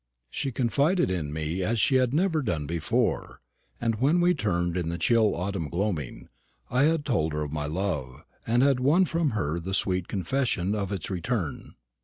She 0.31 0.51
confided 0.51 1.11
in 1.11 1.31
me 1.31 1.61
as 1.61 1.79
she 1.79 1.97
had 1.97 2.11
never 2.11 2.41
done 2.41 2.65
before; 2.65 3.39
and 3.79 4.01
when 4.01 4.19
we 4.19 4.33
turned 4.33 4.75
in 4.75 4.89
the 4.89 4.97
chill 4.97 5.35
autumn 5.35 5.69
gloaming, 5.69 6.27
I 6.71 6.85
had 6.85 7.05
told 7.05 7.33
her 7.33 7.43
of 7.43 7.53
my 7.53 7.67
love, 7.67 8.25
and 8.47 8.63
had 8.63 8.79
won 8.79 9.05
from 9.05 9.29
her 9.37 9.59
the 9.59 9.75
sweet 9.75 10.07
confession 10.07 10.73
of 10.73 10.91
its 10.91 11.11
return. 11.11 11.75